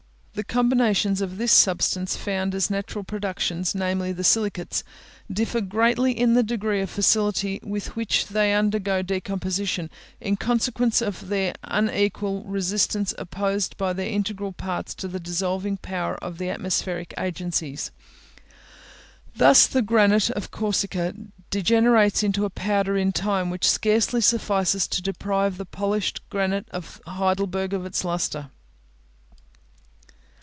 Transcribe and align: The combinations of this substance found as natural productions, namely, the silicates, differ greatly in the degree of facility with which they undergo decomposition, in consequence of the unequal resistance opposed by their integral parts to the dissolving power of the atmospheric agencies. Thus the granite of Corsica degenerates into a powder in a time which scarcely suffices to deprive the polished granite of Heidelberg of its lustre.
The 0.33 0.45
combinations 0.45 1.19
of 1.19 1.37
this 1.37 1.51
substance 1.51 2.15
found 2.15 2.55
as 2.55 2.69
natural 2.69 3.03
productions, 3.03 3.75
namely, 3.75 4.13
the 4.13 4.23
silicates, 4.23 4.81
differ 5.31 5.59
greatly 5.59 6.17
in 6.17 6.33
the 6.35 6.41
degree 6.41 6.79
of 6.79 6.89
facility 6.89 7.59
with 7.61 7.97
which 7.97 8.27
they 8.27 8.53
undergo 8.53 9.01
decomposition, 9.01 9.89
in 10.21 10.37
consequence 10.37 11.01
of 11.01 11.27
the 11.27 11.53
unequal 11.65 12.43
resistance 12.45 13.13
opposed 13.19 13.75
by 13.75 13.91
their 13.91 14.07
integral 14.07 14.53
parts 14.53 14.95
to 14.95 15.09
the 15.09 15.19
dissolving 15.19 15.75
power 15.77 16.15
of 16.23 16.37
the 16.37 16.49
atmospheric 16.49 17.13
agencies. 17.19 17.91
Thus 19.35 19.67
the 19.67 19.81
granite 19.81 20.29
of 20.31 20.49
Corsica 20.49 21.13
degenerates 21.49 22.23
into 22.23 22.45
a 22.45 22.49
powder 22.49 22.95
in 22.97 23.09
a 23.09 23.11
time 23.11 23.49
which 23.49 23.69
scarcely 23.69 24.21
suffices 24.21 24.87
to 24.87 25.01
deprive 25.03 25.57
the 25.57 25.65
polished 25.65 26.21
granite 26.29 26.69
of 26.71 27.01
Heidelberg 27.05 27.73
of 27.73 27.85
its 27.85 28.05
lustre. 28.05 28.49